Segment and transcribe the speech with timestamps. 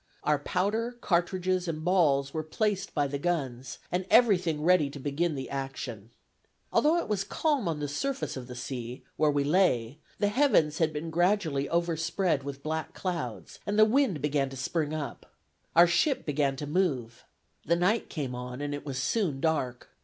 [0.23, 5.35] Our powder, cartridges, and balls, were placed by the guns, and everything ready to begin
[5.35, 6.09] the action.
[6.73, 10.79] Although it was calm on the surface of the sea, where we lay, the heavens
[10.79, 15.35] had been gradually overspread with black clouds, and the wind began to spring up.
[15.75, 17.23] Our ship began to move.
[17.67, 19.89] The night came on, and it was soon dark.